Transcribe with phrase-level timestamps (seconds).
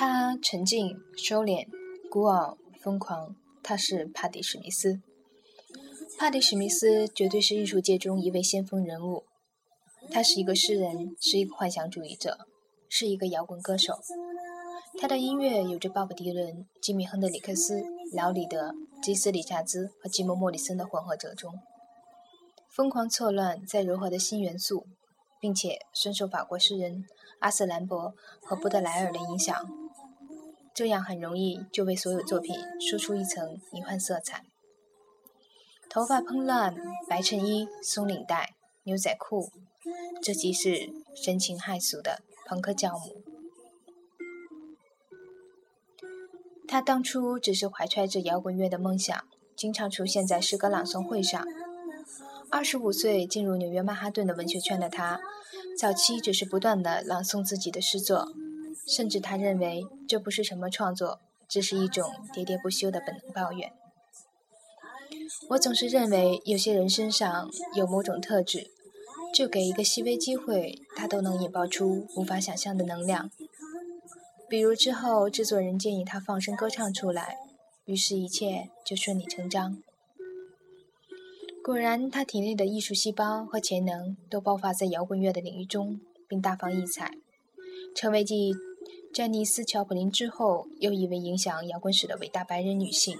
[0.00, 1.66] 他沉静、收敛、
[2.08, 3.34] 孤傲、疯狂。
[3.64, 5.00] 他是帕蒂·史密斯。
[6.16, 9.24] 帕蒂·史密斯绝对是艺术界中一位先锋人物。
[10.12, 12.46] 他是一个诗人，是一个幻想主义者，
[12.88, 13.98] 是一个摇滚歌手。
[15.00, 18.72] 他的音乐有着鲍勃·迪伦、吉米·亨德里克斯、劳里德、
[19.02, 21.58] 基斯·里查兹和吉姆·莫里森的混合折中，
[22.68, 24.86] 疯狂错乱，在柔和的新元素，
[25.40, 27.04] 并且深受法国诗人
[27.40, 29.68] 阿瑟·兰博和布德莱尔的影响。
[30.78, 34.44] 这样很容易就为所有作品输出一层迷幻色彩。
[35.90, 36.76] 头发蓬乱，
[37.08, 38.54] 白衬衣，松领带，
[38.84, 39.50] 牛仔裤，
[40.22, 43.24] 这即是神情骇俗的朋克教母。
[46.68, 49.24] 他当初只是怀揣着摇滚乐的梦想，
[49.56, 51.44] 经常出现在诗歌朗诵会上。
[52.52, 55.18] 二十五岁进入纽约曼哈顿的文学圈的他，
[55.76, 58.32] 早期只是不断的朗诵自己的诗作。
[58.86, 63.72] 甚至他认为这不是什么创作，只是一种喋喋不休的本能抱怨。
[65.50, 68.70] 我总是认为有些人身上有某种特质，
[69.34, 73.30] 就给一个细微机会，他都能引爆出无法想象的能量。
[74.48, 77.36] 比如之后制作人建议他放声歌唱出来，
[77.84, 79.82] 于是一切就顺理成章。
[81.62, 87.12] 果然，他体内的艺术细胞和潜能都爆发在摇滚乐的领域中，并大放异彩，
[87.94, 88.54] 成为继。
[89.12, 93.16] 詹妮斯·乔普林之后，又一位影响摇滚史的伟大白人女性。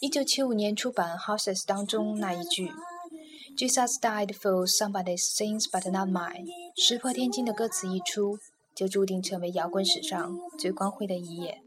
[0.00, 2.70] 一九七五年出版《Houses》当中那一句
[3.56, 8.38] “Jesus died for somebody's sins, but not mine”，石破天惊的歌词一出，
[8.74, 11.62] 就注定成为摇滚史上最光辉的一页。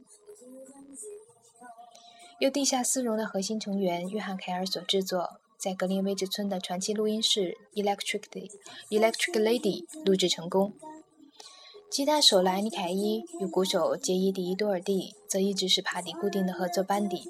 [2.40, 8.22] 由地下丝绒的核心成员约翰·凯尔所制作，在格林威治村的传奇录音室 “Electric
[8.90, 10.74] Electric Lady” 录制成功。
[11.90, 17.24] 吉他手莱尼·凯伊与鼓手杰伊·迪多尔蒂则一直是帕迪固定的合作班底。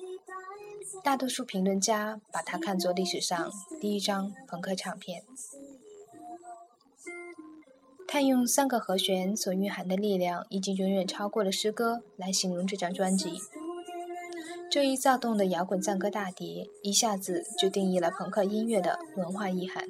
[1.01, 5.23] 大多数评论家把它看作历史上第一张朋克唱片。
[8.05, 13.39] 他用三个和弦所蕴含的力量，已经远远超过了诗歌来形容这张专辑。
[14.69, 19.87] 这一躁动的摇滚赞歌大碟，一下子就定义了朋克音乐的文化意涵。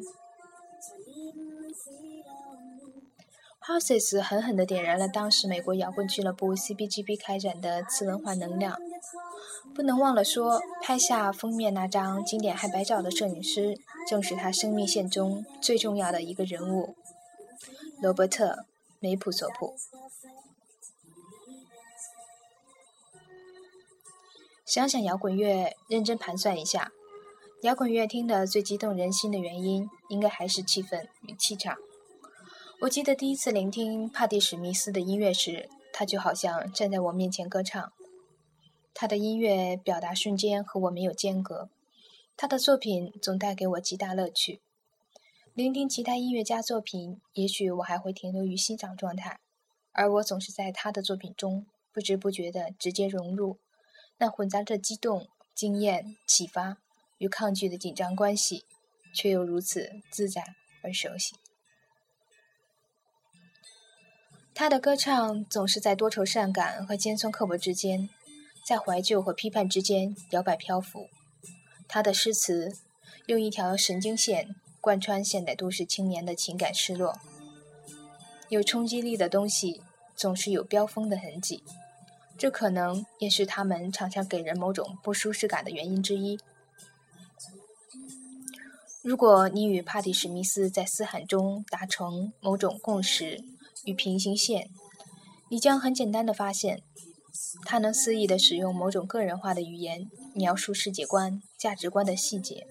[3.70, 8.76] Houses 狠狠地点燃了当时美国摇滚俱乐部 CBGB 开展的次文化能量。
[9.76, 13.78] 不能忘了说，拍下封面那张经典黑白照的摄影师，
[14.10, 16.96] 正是他生命线中最重要的一个人物——
[18.02, 18.46] 罗伯特·
[19.00, 19.76] 梅普索普。
[24.66, 26.92] 想想摇滚乐，认真盘算一下，
[27.62, 31.78] 摇滚乐听得最激动人心的原因，应该还是气氛与气场。
[32.82, 37.92] 我记得第一次聆听帕蒂·史密斯的音乐时，他就好像站在我面前歌唱。
[38.94, 41.70] 他的音乐表达瞬间和我没有间隔，
[42.38, 44.62] 他的作品总带给我极大乐趣。
[45.54, 49.42] 聆听其他音乐家作品，也许我还会停留于欣赏状态，
[49.92, 53.58] 而我总是在他的作品中不知不觉地直接融入，
[54.20, 56.78] 那混杂着激动、惊艳、启发
[57.18, 58.64] 与抗拒的紧张关系，
[59.14, 60.42] 却又如此自在
[60.82, 61.36] 而熟悉。
[64.60, 68.10] 他的歌唱总是在多愁善感和尖酸刻薄之间，
[68.62, 71.08] 在怀旧和批判之间摇摆漂浮。
[71.88, 72.74] 他的诗词
[73.28, 77.18] 用一条神经线贯穿现代都市青年的情感失落。
[78.50, 79.82] 有冲击力的东西
[80.14, 81.64] 总是有飙风的痕迹，
[82.38, 86.38] 这可能也是他们常常给人某种不舒适感的原因之一。
[89.02, 93.42] 如果你与帕蒂·史密斯在嘶喊中达成某种共识，
[93.86, 94.70] 与平行线，
[95.50, 96.84] 你将很简单的发现，
[97.66, 102.68] 他能肆意的使用某种个人化的语言描述世界观、价值观的细节。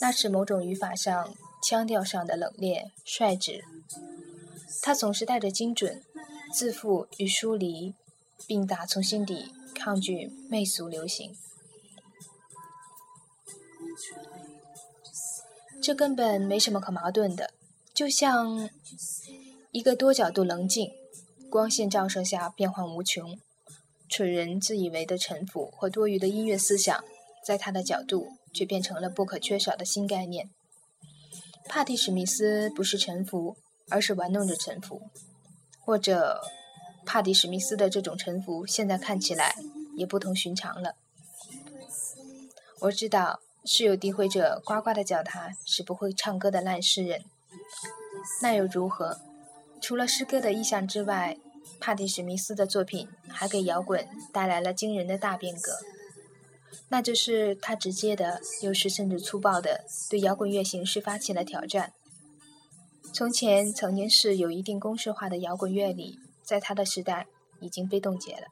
[0.00, 3.64] 那是某种语法上、腔调上的冷冽、率直。
[4.82, 6.02] 他总是带着精准、
[6.52, 7.94] 自负与疏离，
[8.46, 11.34] 并打从心底抗拒媚俗流行。
[15.80, 17.52] 这根本没什么可矛盾的，
[17.94, 18.68] 就像……
[19.74, 20.92] 一个多角度棱镜，
[21.50, 23.36] 光线照射下变幻无穷。
[24.08, 27.04] 蠢人自以为的臣服和多余的音乐思想，
[27.44, 30.48] 在他的角度却变成了不可缺少的新概念。
[31.68, 33.56] 帕蒂·史密斯不是臣服，
[33.90, 35.10] 而是玩弄着臣服。
[35.80, 36.40] 或者，
[37.04, 39.56] 帕蒂·史密斯的这种臣服，现在看起来
[39.96, 40.94] 也不同寻常了。
[42.78, 47.24] 我知道，是有诋毁者呱呱的叫他是不会唱歌的烂诗人。
[48.40, 49.18] 那又如何？
[49.86, 51.36] 除了诗歌的意象之外，
[51.78, 55.76] 帕蒂·史密斯的作品还给摇滚带来了惊人的大变革，
[56.88, 61.92] 那就是他直接的，有时甚至粗暴的对摇滚乐形式发起了挑战。
[63.12, 67.26] 从前曾经是有一定公式化的摇滚乐理，在他的时代
[67.60, 68.46] 已经被冻结了，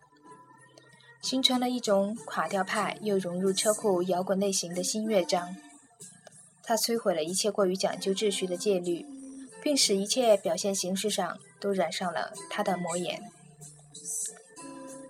[1.22, 5.56] 形成了一种垮掉派又融入车库摇滚类型的新乐章。
[6.62, 9.06] 他摧毁了一切过于讲究秩序的戒律，
[9.62, 13.22] 并使一切表现形式上都染上了他的魔眼。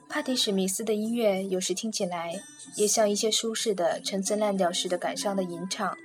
[0.08, 2.38] 帕蒂·史密斯的音乐有时听起来
[2.76, 5.96] 也像一些舒适的陈词滥调式的感伤的吟唱，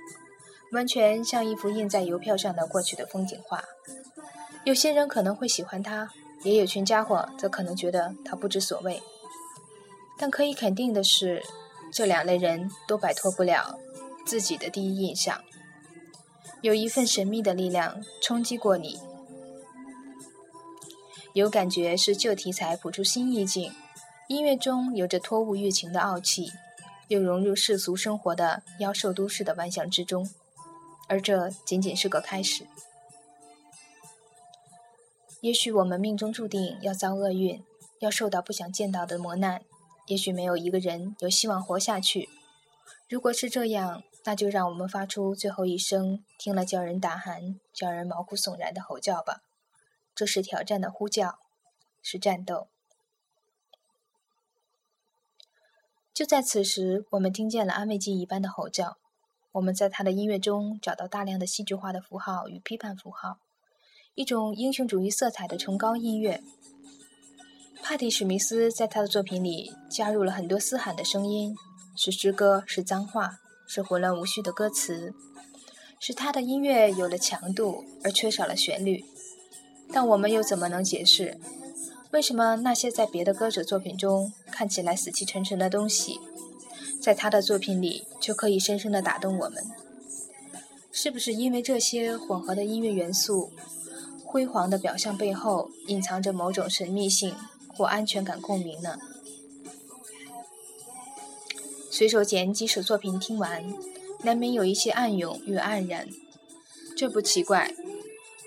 [0.72, 3.62] 完全像一幅印在邮票上的过去的风景画。
[4.64, 6.10] 有些人可能会喜欢他，
[6.42, 9.02] 也有群家伙则可能觉得他不知所谓。
[10.18, 11.42] 但可以肯定的是，
[11.92, 13.78] 这两类人都摆脱不了。
[14.26, 15.42] 自己的第一印象，
[16.60, 18.98] 有一份神秘的力量冲击过你，
[21.32, 23.72] 有感觉是旧题材谱出新意境，
[24.26, 26.50] 音乐中有着托物欲情的傲气，
[27.06, 30.28] 又融入世俗生活的妖兽都市的万象之中，
[31.06, 32.66] 而这仅仅是个开始。
[35.40, 37.62] 也许我们命中注定要遭厄运，
[38.00, 39.62] 要受到不想见到的磨难，
[40.08, 42.28] 也许没有一个人有希望活下去。
[43.08, 49.42] 如果是这样，那就让我们发出最后一声听了叫人打寒、叫人毛骨悚然的吼叫吧！
[50.14, 51.38] 这是挑战的呼叫，
[52.02, 52.68] 是战斗。
[56.12, 58.98] 就在此时，我们听见了安慰剂一般的吼叫。
[59.52, 63.38] 我们在他的音乐中找到大量的戏剧化的符号与批判符号，
[64.14, 66.42] 一种英雄主义色彩的崇高音乐。
[67.82, 71.56] 帕蒂·史密斯在他的作品里加入了很多嘶喊的声音，
[71.96, 73.38] 是诗歌，是脏话。
[73.68, 75.14] 是混乱无序的歌词，
[76.00, 79.04] 使他的音乐有了强度而缺少了旋律。
[79.92, 81.38] 但我们又怎么能解释，
[82.10, 86.18] 为什么那些在别的歌者作品中看起来死气沉沉的东西，
[87.00, 89.64] 在他的作品里却可以深深地打动我们？
[90.90, 93.52] 是不是因为这些混合的音乐元素、
[94.24, 97.34] 辉煌的表象背后隐藏着某种神秘性
[97.68, 98.98] 或安全感共鸣呢？
[101.90, 103.64] 随手捡几首作品听完，
[104.22, 106.08] 难免有一些暗涌与黯然。
[106.96, 107.72] 这不奇怪，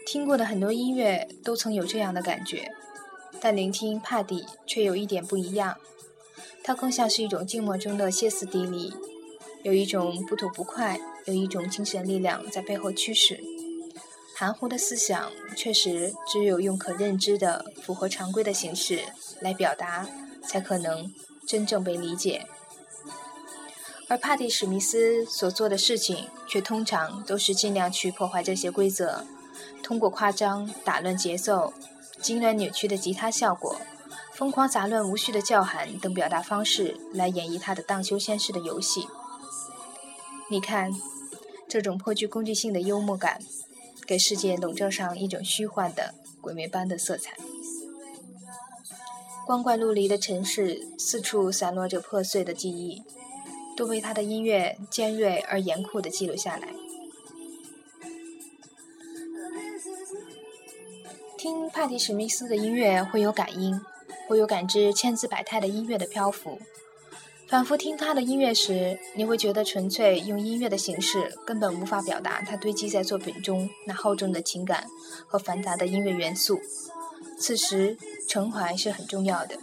[0.06, 2.72] 听过的很多音乐都曾有这样的感觉。
[3.40, 5.78] 但聆听帕蒂却有一点不一样，
[6.64, 8.94] 它更像是一种静默中的歇斯底里，
[9.64, 13.40] 有一种不吐不快，有一种精神力量在背后驱使。
[14.36, 19.00] 含糊的思想确实只有用可认知的、符合常规的形式
[19.40, 20.08] 来表达，
[20.44, 21.12] 才可能
[21.48, 22.46] 真正被理解。
[24.12, 29.24] 而帕蒂·史密斯所做的事情，却通常都是尽量去破坏这些规则，
[29.82, 31.74] 通过夸张、打乱节奏、
[32.22, 33.80] 极端扭曲的吉他效果、
[34.34, 39.08] 疯狂杂乱无序的叫喊等表达方式来演绎他的荡秋千式的游戏。
[40.50, 40.92] 你看，
[41.70, 43.40] 这种颇具攻击性的幽默感，
[44.06, 47.38] 给世界笼罩上一种虚幻的鬼魅般的色彩。
[49.48, 53.02] 光怪陆离的城市，四处散落着破碎的记忆。
[53.82, 56.68] 都被他的音乐尖锐而严酷地记录下来。
[61.36, 63.82] 听帕蒂·史密斯的音乐会有感应，
[64.28, 66.60] 会有感知千姿百态的音乐的漂浮。
[67.48, 74.86] 反复听他的音乐时，你会觉得纯粹用音乐的形式根本无法表达他堆积在作品中那厚重的情感
[75.26, 76.62] 和繁杂的音乐元素。
[77.40, 77.98] 此时，
[78.30, 79.58] 诚怀是很重要的，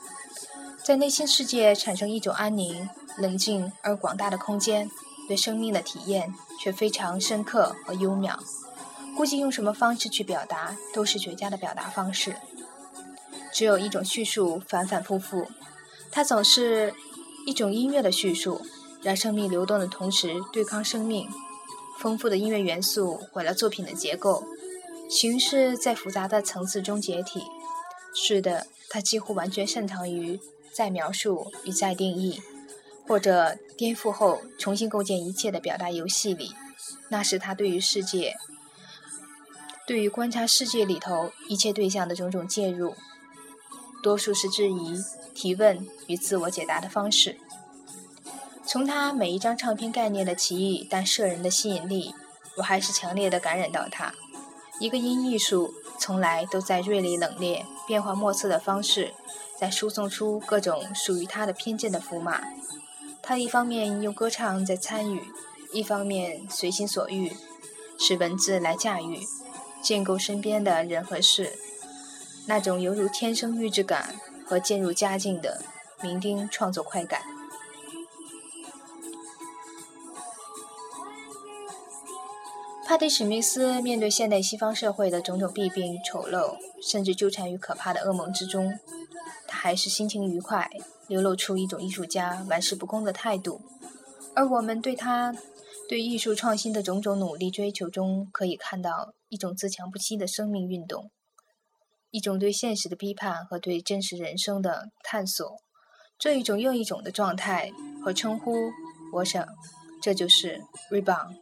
[0.82, 2.88] 在内心世界产生一种安宁。
[3.18, 4.90] 冷静而广大的空间，
[5.26, 8.38] 对生命的体验却非常深刻和优渺。
[9.16, 12.36] 估计用什么方式去表达，都是绝佳的表达方式。
[13.52, 15.48] 只有一种叙述，反反复复，
[16.12, 16.94] 它总是
[17.46, 18.60] 一种音乐的叙述，
[19.02, 21.28] 让生命流动的同时对抗生命。
[21.98, 24.44] 丰富的音乐元素毁了作品的结构，
[25.10, 27.42] 形式在复杂的层次中解体。
[28.14, 30.38] 是的，它几乎完全擅长于
[30.72, 32.40] 再描述与再定义。
[33.08, 36.54] 或者颠覆后重新构建一切的表达游戏里，
[37.08, 38.36] 那是他对于世界、
[39.86, 42.94] 对于观察世界里头一切对象的种种介入，
[44.02, 45.02] 多数是质疑、
[45.34, 47.38] 提问与自我解答的方式。
[48.66, 52.14] 从他每一张唱片概念的奇异但摄人的吸引力，
[52.58, 54.12] 我还是强烈的感染到他。
[54.78, 59.14] 一个音艺术从来都在锐利冷冽、变化莫测的方式，
[59.58, 62.42] 在输送出各种属于他的偏见的符码。
[63.28, 65.22] 他一方面用歌唱在参与，
[65.74, 67.30] 一方面随心所欲，
[67.98, 69.20] 使文字来驾驭，
[69.82, 71.52] 建构身边的人和事。
[72.46, 74.14] 那种犹如天生预知感
[74.46, 75.62] 和渐入佳境的
[76.00, 77.20] 酩酊创作快感。
[82.86, 88.78] 帕蒂·史密斯面对现代西方社会的种种弊病丑陋，甚至纠缠于可怕的噩梦之中，
[89.60, 90.70] 还是心情愉快，
[91.08, 93.60] 流露出一种艺术家玩世不恭的态度。
[94.36, 95.34] 而我们对他
[95.88, 101.10] 对艺术创新的种种努力追求中，可以看到一种自强不息的生命运动，
[102.12, 105.56] 一种对现实的批判和对真实人生的探索。
[106.20, 107.72] 这一种又一种的状态
[108.04, 108.70] 和称呼，
[109.12, 109.44] 我想，
[110.00, 111.34] 这就是 rebound。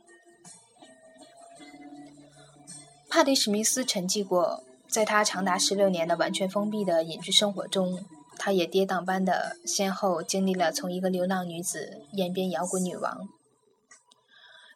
[3.10, 8.04] 帕迪·史密斯沉寂过，在他长达十六年的完全封闭的隐居生活中，
[8.38, 13.28] 他也跌宕般的先后经历了从一个流浪女子演变摇滚女王，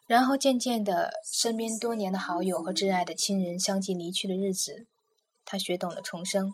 [0.05, 4.85] 然后渐渐的，身边多年的好友和挚爱的亲人相继离去的日子，
[5.45, 6.53] 他学懂了重生。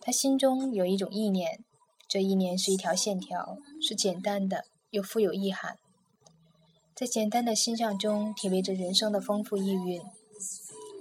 [0.00, 1.64] 他心中有一种意念，
[2.08, 5.76] 这意念是一条线条，是简单的又富有意涵，
[6.94, 10.00] 在简单的心象中体味着人生的丰富意蕴。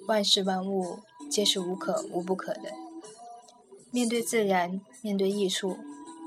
[0.08, 2.72] 万事万物皆是无可无不可的。
[3.92, 5.78] 面对自然，面对艺术，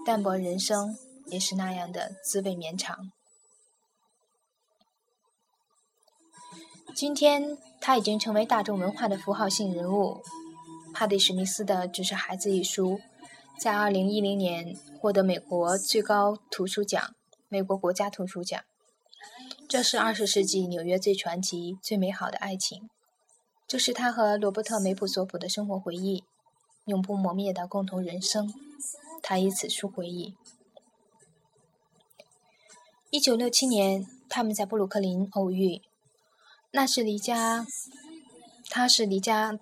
[0.07, 3.13] 淡泊人生也是那样的滋味绵长。
[6.95, 10.23] 今天，他已经成为大众文化的符号性人物。
[10.95, 13.01] 帕蒂·史密斯的《只是孩子》一书，
[13.61, 17.15] 在2010年获得美国最高图书奖——
[17.49, 18.61] 美国国家图书奖。
[19.69, 22.89] 这是20世纪纽约最传奇、最美好的爱情。
[23.69, 26.25] 这是他和罗伯特·梅普索普的生活回忆，
[26.87, 28.51] 永不磨灭的共同人生。
[29.23, 30.35] 他以此书回忆：
[33.11, 35.83] 一九六七年，他们在布鲁克林偶遇。
[36.71, 37.67] 那是离家，
[38.71, 39.59] 他是离家，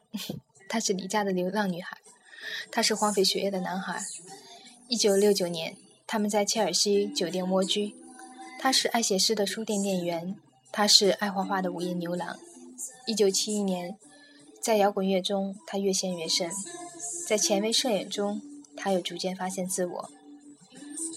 [0.68, 1.98] 他是离家的流浪女孩，
[2.70, 4.00] 他是荒废学业的男孩。
[4.86, 7.96] 一九六九年，他们在切尔西酒店蜗居。
[8.60, 10.36] 他是爱写诗的书店店员，
[10.70, 12.38] 他是爱画画的午夜牛郎。
[13.06, 13.96] 一九七一年，
[14.60, 16.50] 在摇滚乐中，他越陷越深；
[17.28, 18.42] 在前卫摄影中，
[18.76, 20.10] 他又逐渐发现自我。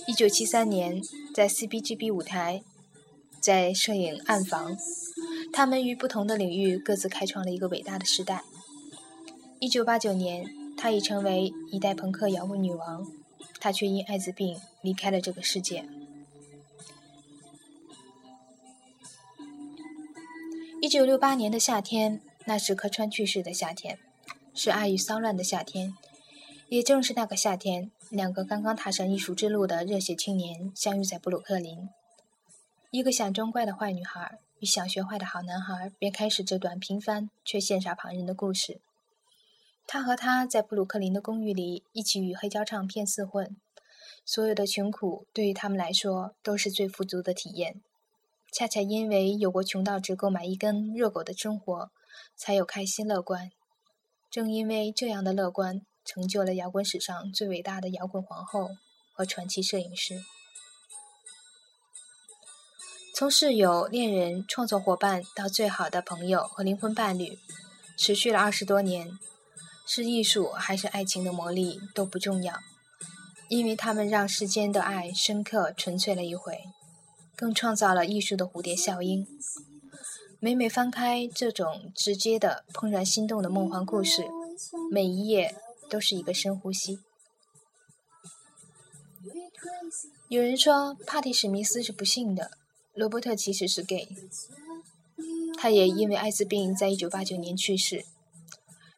[0.05, 1.01] 一九七三年，
[1.33, 2.61] 在 CBGB 舞台，
[3.41, 4.77] 在摄影暗房，
[5.51, 8.43] 他们于不同的领域各自开创了一个伟大的时代。
[9.59, 10.45] 一九八九年，
[10.77, 13.05] 他已成为一代朋克摇滚女王，
[13.59, 15.89] 她却因艾滋病离开了这个世界。
[20.89, 23.99] 一九六八年的夏天，那是柯川去世的夏天，
[24.55, 25.95] 是爱与骚乱的夏天。
[26.67, 31.87] 也正是那个夏天，两个刚刚踏上艺术之路的热血青年相遇在布鲁克林。
[32.89, 38.81] 一个想装乖的坏女孩与想学坏的好男孩，便开始这段平凡却羡煞旁人的故事。
[39.85, 43.55] 他和她在布鲁克林的公寓里一起与黑胶唱片厮混，
[44.25, 47.79] 所有的穷苦对于他们来说都是最富足的体验。
[48.51, 51.91] 恰恰因为有过穷到只够买一根热狗的生活，
[52.35, 53.51] 才有开心乐观。
[54.31, 58.69] 正因为这样的乐观，成就了摇滚史上最伟大的摇滚皇后
[59.13, 60.21] 和传奇摄影师。
[63.15, 67.37] 从室友、恋人、创作伙伴到最好的朋友和灵魂伴侣，
[67.97, 69.11] 持续了二十多年。
[69.85, 72.53] 是艺术还是爱情的魔力都不重要，
[73.47, 76.59] 因为他们让世间的爱深刻纯粹了一回。
[77.39, 79.25] 更创造了艺术的蝴蝶效应。
[80.41, 84.27] 每每翻开这种直接的、怦然心动的梦幻故事，
[84.91, 85.55] 每一页
[85.89, 86.99] 都是一个深呼吸。
[90.27, 92.51] 有人说，帕蒂·史密斯是不幸的。
[92.93, 94.09] 罗伯特其实是 gay，
[95.57, 98.03] 他也因为艾滋病在一九八九年去世。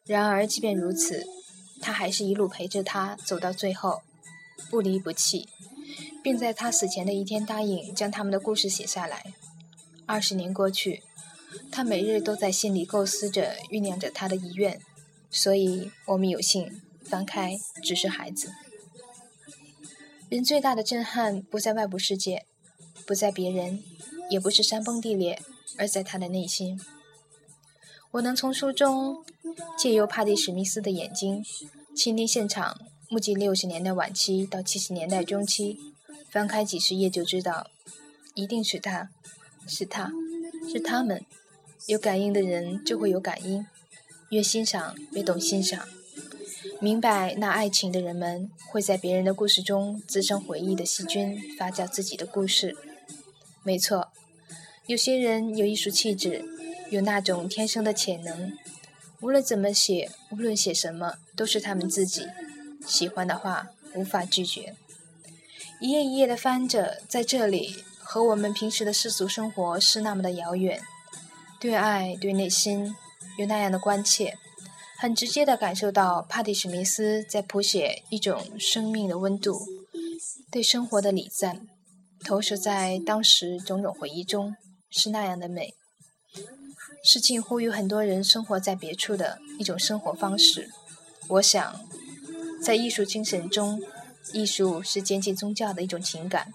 [0.04, 1.24] 然而，即便如此，
[1.80, 4.02] 他还是一路陪着他走到最后，
[4.68, 5.48] 不离不弃。
[6.22, 9.34] 并在他死前的一天答应将他们的故事写下来。
[10.06, 11.02] 二十年过去，
[11.70, 14.80] 他每日都在心里构思着、酝酿着他的遗愿。
[15.30, 18.52] 所以，我们有幸翻开，只是孩子。
[20.28, 22.44] 人最大的震撼不在外部世界，
[23.06, 23.82] 不在别人，
[24.28, 25.40] 也不是山崩地裂，
[25.78, 26.80] 而在他的内心。
[28.10, 29.24] 我能从书中
[29.78, 31.42] 借由帕蒂·史密斯的眼睛，
[31.96, 32.78] 亲临现场，
[33.12, 35.78] 目击六十年代晚期到七十年代中期。
[36.30, 37.66] 翻开几十页就知道，
[38.32, 39.10] 一定是他，
[39.66, 40.10] 是他，
[40.72, 41.22] 是他们。
[41.84, 43.66] 有感应的人就会有感应，
[44.30, 45.86] 越欣赏越懂欣赏。
[46.80, 52.74] 明白那爱情的人们会在别人的故事中滋生回忆的细菌，发酵自己的故事。
[53.62, 54.08] 没错，
[54.86, 56.42] 有些人有艺术气质，
[56.88, 58.56] 有那种天生的潜能，
[59.20, 62.22] 无论怎么写，无论写什么，都是他们自己
[62.86, 64.74] 喜欢的话，无法拒绝。
[65.80, 70.80] 一页一页的翻着，在这里和我们平时的世俗生活是那么的遥远。
[71.60, 72.94] 对爱，对内心
[73.38, 74.36] 有那样的关切，
[74.98, 79.66] 很直接的感受到帕蒂·史密斯在谱写一种生命的温度，
[80.50, 81.66] 对生活的礼赞，
[82.24, 84.56] 投射在当时种种回忆中，
[84.90, 85.74] 是那样的美，
[87.04, 90.70] 是近乎于很多人生活在别处的一种生活方式。
[91.28, 91.80] 我想，
[92.62, 93.82] 在艺术精神中，
[94.32, 96.52] 艺术是接近宗教的一种情感，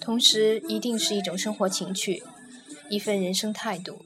[0.00, 2.22] 同时一定是一种生活情趣，
[2.88, 4.04] 一份人生态度。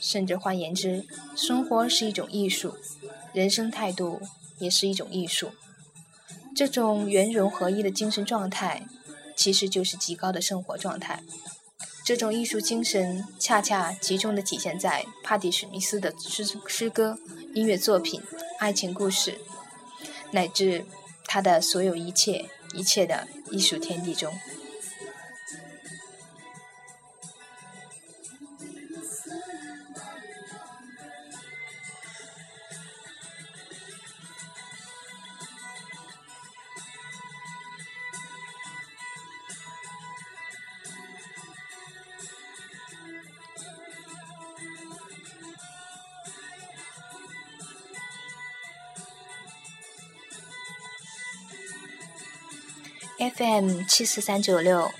[0.00, 1.04] 甚至换言之，
[1.36, 2.74] 生活是一种艺术，
[3.34, 4.22] 人生态度
[4.58, 5.50] 也是一种艺术。
[6.56, 8.86] 这种圆融合一的精神状态，
[9.36, 11.22] 其实就是极高的生活状态。
[12.02, 17.18] 这种艺术精神，恰恰集中的体现在帕蒂·史密斯的诗诗歌、
[17.54, 18.22] 音乐作品、
[18.58, 19.38] 爱情故事，
[20.32, 20.84] 乃至
[21.24, 24.32] 他的所有一切一切的艺术天地中。
[53.20, 54.90] FM 七四三九六，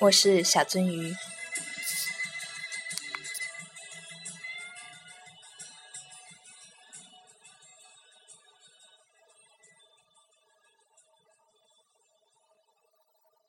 [0.00, 1.14] 我是小鳟鱼。